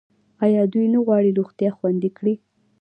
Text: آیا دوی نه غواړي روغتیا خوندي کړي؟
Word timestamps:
آیا 0.45 0.63
دوی 0.73 0.85
نه 0.93 0.99
غواړي 1.05 1.29
روغتیا 1.39 1.69
خوندي 1.77 2.09
کړي؟ 2.17 2.35